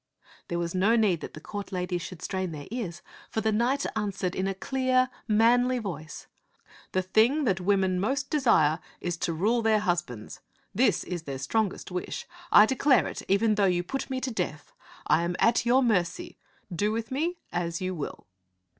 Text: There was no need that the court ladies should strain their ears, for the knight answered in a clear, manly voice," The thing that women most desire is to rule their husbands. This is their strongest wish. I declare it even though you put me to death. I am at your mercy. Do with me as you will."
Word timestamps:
There 0.47 0.57
was 0.57 0.73
no 0.73 0.95
need 0.95 1.21
that 1.21 1.35
the 1.35 1.39
court 1.39 1.71
ladies 1.71 2.01
should 2.01 2.23
strain 2.23 2.53
their 2.53 2.65
ears, 2.71 3.03
for 3.29 3.39
the 3.39 3.51
knight 3.51 3.85
answered 3.95 4.33
in 4.33 4.47
a 4.47 4.55
clear, 4.55 5.11
manly 5.27 5.77
voice," 5.77 6.25
The 6.93 7.03
thing 7.03 7.43
that 7.43 7.61
women 7.61 7.99
most 7.99 8.31
desire 8.31 8.79
is 8.99 9.15
to 9.17 9.31
rule 9.33 9.61
their 9.61 9.77
husbands. 9.77 10.39
This 10.73 11.03
is 11.03 11.21
their 11.21 11.37
strongest 11.37 11.91
wish. 11.91 12.25
I 12.51 12.65
declare 12.65 13.05
it 13.05 13.21
even 13.27 13.53
though 13.53 13.65
you 13.65 13.83
put 13.83 14.09
me 14.09 14.19
to 14.21 14.31
death. 14.31 14.73
I 15.05 15.21
am 15.21 15.35
at 15.37 15.67
your 15.67 15.83
mercy. 15.83 16.35
Do 16.75 16.91
with 16.91 17.11
me 17.11 17.37
as 17.51 17.79
you 17.79 17.93
will." 17.93 18.25